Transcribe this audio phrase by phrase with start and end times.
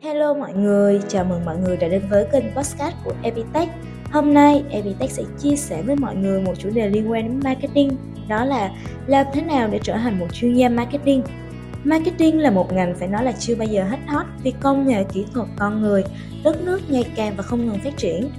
[0.00, 3.68] Hello mọi người, chào mừng mọi người đã đến với kênh podcast của Epitech.
[4.12, 7.40] Hôm nay Epitech sẽ chia sẻ với mọi người một chủ đề liên quan đến
[7.44, 7.96] marketing,
[8.28, 8.70] đó là
[9.06, 11.22] làm thế nào để trở thành một chuyên gia marketing.
[11.84, 15.04] Marketing là một ngành phải nói là chưa bao giờ hết hot vì công nghệ
[15.12, 16.04] kỹ thuật con người,
[16.44, 18.30] đất nước ngày càng và không ngừng phát triển.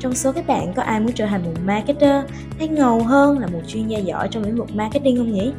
[0.00, 2.24] Trong số các bạn có ai muốn trở thành một marketer
[2.58, 5.52] hay ngầu hơn là một chuyên gia giỏi trong lĩnh vực marketing không nhỉ?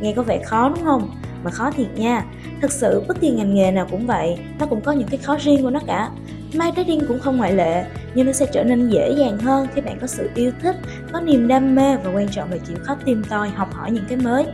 [0.00, 1.10] Nghe có vẻ khó đúng không?
[1.44, 2.24] Mà khó thiệt nha.
[2.62, 5.36] Thực sự bất kỳ ngành nghề nào cũng vậy, nó cũng có những cái khó
[5.40, 6.10] riêng của nó cả.
[6.54, 9.98] Marketing cũng không ngoại lệ, nhưng nó sẽ trở nên dễ dàng hơn khi bạn
[10.00, 10.76] có sự yêu thích,
[11.12, 14.04] có niềm đam mê và quan trọng là chịu khó tìm tòi, học hỏi những
[14.08, 14.46] cái mới.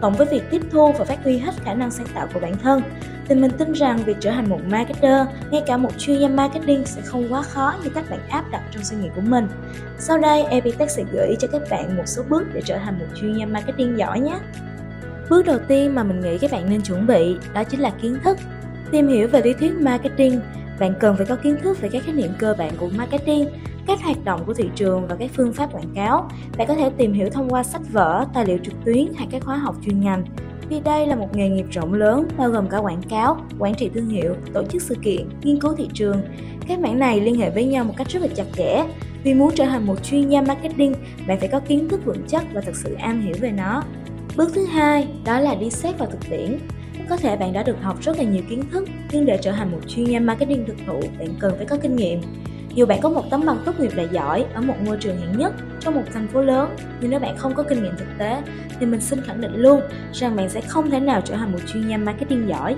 [0.00, 2.54] Cộng với việc tiếp thu và phát huy hết khả năng sáng tạo của bản
[2.62, 2.82] thân,
[3.28, 6.86] thì mình tin rằng việc trở thành một marketer, ngay cả một chuyên gia marketing
[6.86, 9.48] sẽ không quá khó như các bạn áp đặt trong suy nghĩ của mình.
[9.98, 12.98] Sau đây, Epitech sẽ gợi ý cho các bạn một số bước để trở thành
[12.98, 14.38] một chuyên gia marketing giỏi nhé.
[15.30, 18.18] Bước đầu tiên mà mình nghĩ các bạn nên chuẩn bị đó chính là kiến
[18.24, 18.38] thức.
[18.90, 20.40] Tìm hiểu về lý thuyết marketing,
[20.80, 23.48] bạn cần phải có kiến thức về các khái niệm cơ bản của marketing,
[23.86, 26.30] các hoạt động của thị trường và các phương pháp quảng cáo.
[26.58, 29.44] Bạn có thể tìm hiểu thông qua sách vở, tài liệu trực tuyến hay các
[29.44, 30.24] khóa học chuyên ngành.
[30.68, 33.90] Vì đây là một nghề nghiệp rộng lớn, bao gồm cả quảng cáo, quản trị
[33.94, 36.22] thương hiệu, tổ chức sự kiện, nghiên cứu thị trường.
[36.68, 38.84] Các mảng này liên hệ với nhau một cách rất là chặt chẽ.
[39.24, 40.94] Vì muốn trở thành một chuyên gia marketing,
[41.26, 43.82] bạn phải có kiến thức vững chắc và thực sự am hiểu về nó.
[44.36, 46.58] Bước thứ hai đó là đi xét vào thực tiễn.
[47.08, 49.72] Có thể bạn đã được học rất là nhiều kiến thức, nhưng để trở thành
[49.72, 52.20] một chuyên gia marketing thực thụ, bạn cần phải có kinh nghiệm.
[52.74, 55.38] Dù bạn có một tấm bằng tốt nghiệp là giỏi ở một môi trường hạng
[55.38, 58.42] nhất trong một thành phố lớn, nhưng nếu bạn không có kinh nghiệm thực tế,
[58.80, 59.80] thì mình xin khẳng định luôn
[60.12, 62.76] rằng bạn sẽ không thể nào trở thành một chuyên gia marketing giỏi.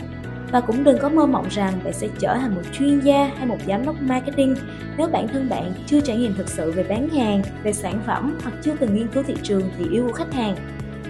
[0.52, 3.46] Và cũng đừng có mơ mộng rằng bạn sẽ trở thành một chuyên gia hay
[3.46, 4.56] một giám đốc marketing
[4.96, 8.38] nếu bản thân bạn chưa trải nghiệm thực sự về bán hàng, về sản phẩm
[8.42, 10.56] hoặc chưa từng nghiên cứu thị trường thì yêu của khách hàng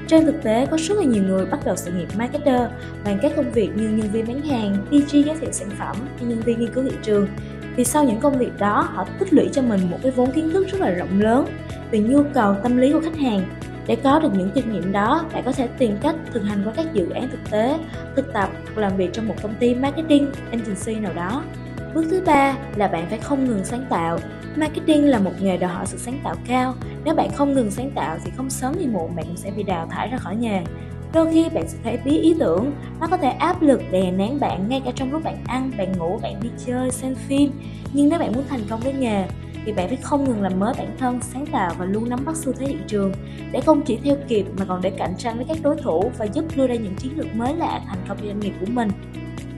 [0.09, 2.61] trên thực tế, có rất là nhiều người bắt đầu sự nghiệp marketer
[3.05, 6.27] bằng các công việc như nhân viên bán hàng, PG giới thiệu sản phẩm hay
[6.27, 7.29] nhân viên nghiên cứu thị trường.
[7.77, 10.51] Vì sau những công việc đó, họ tích lũy cho mình một cái vốn kiến
[10.51, 11.47] thức rất là rộng lớn
[11.91, 13.43] về nhu cầu tâm lý của khách hàng.
[13.87, 16.73] Để có được những kinh nghiệm đó, bạn có thể tìm cách thực hành qua
[16.77, 17.79] các dự án thực tế,
[18.17, 21.43] thực tập hoặc làm việc trong một công ty marketing agency nào đó.
[21.95, 24.19] Bước thứ ba là bạn phải không ngừng sáng tạo.
[24.59, 26.75] Marketing là một nghề đòi hỏi sự sáng tạo cao.
[27.05, 29.63] Nếu bạn không ngừng sáng tạo thì không sớm thì muộn bạn cũng sẽ bị
[29.63, 30.63] đào thải ra khỏi nghề.
[31.13, 34.41] Đôi khi bạn sẽ thấy bí ý tưởng, nó có thể áp lực đè nén
[34.41, 37.51] bạn ngay cả trong lúc bạn ăn, bạn ngủ, bạn đi chơi, xem phim.
[37.93, 39.25] Nhưng nếu bạn muốn thành công với nghề
[39.65, 42.37] thì bạn phải không ngừng làm mới bản thân, sáng tạo và luôn nắm bắt
[42.37, 43.13] xu thế thị trường
[43.53, 46.25] để không chỉ theo kịp mà còn để cạnh tranh với các đối thủ và
[46.25, 48.89] giúp đưa ra những chiến lược mới lạ thành công cho doanh nghiệp của mình.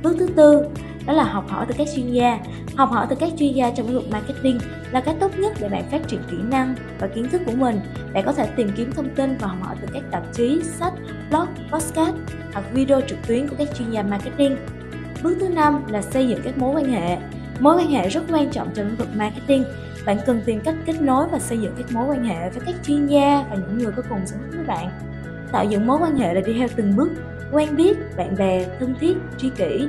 [0.03, 0.62] Bước thứ tư
[1.08, 2.38] đó là học hỏi từ các chuyên gia.
[2.76, 4.58] Học hỏi từ các chuyên gia trong lĩnh vực marketing
[4.91, 7.80] là cách tốt nhất để bạn phát triển kỹ năng và kiến thức của mình.
[8.12, 10.92] Bạn có thể tìm kiếm thông tin và học hỏi từ các tạp chí, sách,
[11.30, 12.14] blog, podcast
[12.52, 14.56] hoặc video trực tuyến của các chuyên gia marketing.
[15.22, 17.19] Bước thứ năm là xây dựng các mối quan hệ.
[17.60, 19.64] Mối quan hệ rất quan trọng trong lĩnh vực marketing.
[20.06, 22.75] Bạn cần tìm cách kết nối và xây dựng các mối quan hệ với các
[22.86, 24.90] chuyên gia và những người có cùng sở thích với bạn.
[25.52, 27.08] Tạo dựng mối quan hệ là đi theo từng bước,
[27.52, 29.88] quen biết, bạn bè, thân thiết, tri kỷ,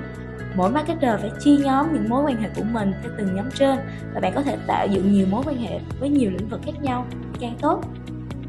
[0.55, 3.77] mỗi marketer phải chia nhóm những mối quan hệ của mình theo từng nhóm trên
[4.13, 6.81] và bạn có thể tạo dựng nhiều mối quan hệ với nhiều lĩnh vực khác
[6.81, 7.05] nhau,
[7.39, 7.81] càng tốt.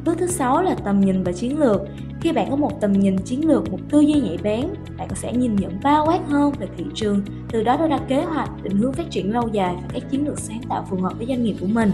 [0.04, 1.80] Bước thứ sáu là tầm nhìn và chiến lược.
[2.20, 4.66] Khi bạn có một tầm nhìn chiến lược, một tư duy nhạy bén,
[4.98, 7.22] bạn sẽ nhìn nhận bao quát hơn về thị trường,
[7.52, 10.26] từ đó đưa ra kế hoạch, định hướng phát triển lâu dài và các chiến
[10.26, 11.92] lược sáng tạo phù hợp với doanh nghiệp của mình.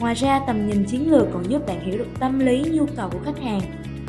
[0.00, 3.08] Ngoài ra, tầm nhìn chiến lược còn giúp bạn hiểu được tâm lý, nhu cầu
[3.12, 3.60] của khách hàng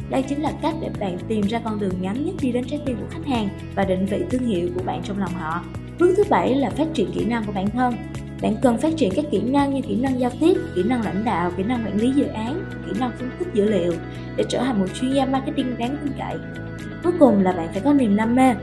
[0.09, 2.81] đây chính là cách để bạn tìm ra con đường ngắn nhất đi đến trái
[2.85, 5.63] tim của khách hàng và định vị thương hiệu của bạn trong lòng họ.
[6.00, 7.94] Bước thứ bảy là phát triển kỹ năng của bản thân.
[8.41, 11.25] Bạn cần phát triển các kỹ năng như kỹ năng giao tiếp, kỹ năng lãnh
[11.25, 13.94] đạo, kỹ năng quản lý dự án, kỹ năng phân tích dữ liệu
[14.35, 16.38] để trở thành một chuyên gia marketing đáng tin cậy.
[17.03, 18.53] Cuối cùng là bạn phải có niềm đam mê.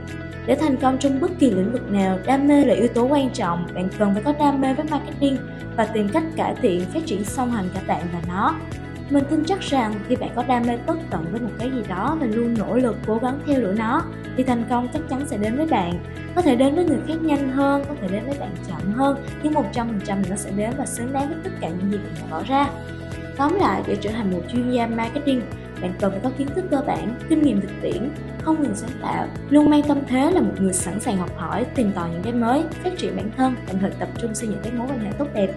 [0.46, 3.30] Để thành công trong bất kỳ lĩnh vực nào, đam mê là yếu tố quan
[3.30, 3.66] trọng.
[3.74, 5.36] Bạn cần phải có đam mê với marketing
[5.76, 8.54] và tìm cách cải thiện, phát triển song hành cả bạn và nó.
[9.10, 11.82] Mình tin chắc rằng khi bạn có đam mê bất tận với một cái gì
[11.88, 14.02] đó và luôn nỗ lực cố gắng theo đuổi nó
[14.36, 15.92] thì thành công chắc chắn sẽ đến với bạn.
[16.34, 19.26] Có thể đến với người khác nhanh hơn, có thể đến với bạn chậm hơn,
[19.42, 22.26] nhưng 100% nó sẽ đến và xứng đáng với tất cả những gì bạn đã
[22.30, 22.68] bỏ ra.
[23.36, 25.42] Tóm lại, để trở thành một chuyên gia marketing,
[25.82, 28.10] bạn cần phải có kiến thức cơ bản, kinh nghiệm thực tiễn,
[28.42, 31.64] không ngừng sáng tạo, luôn mang tâm thế là một người sẵn sàng học hỏi,
[31.74, 34.58] tìm tòi những cái mới, phát triển bản thân, đồng thời tập trung xây dựng
[34.62, 35.48] các mối quan hệ tốt đẹp.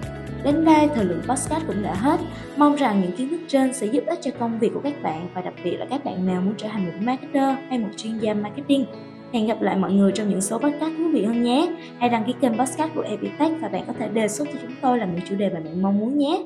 [0.47, 2.19] Đến đây, thời lượng podcast cũng đã hết.
[2.57, 5.27] Mong rằng những kiến thức trên sẽ giúp ích cho công việc của các bạn
[5.33, 8.17] và đặc biệt là các bạn nào muốn trở thành một marketer hay một chuyên
[8.19, 8.85] gia marketing.
[9.33, 11.75] Hẹn gặp lại mọi người trong những số podcast thú vị hơn nhé.
[11.99, 14.75] Hãy đăng ký kênh podcast của Epitech và bạn có thể đề xuất cho chúng
[14.81, 16.45] tôi làm những chủ đề mà bạn mong muốn nhé.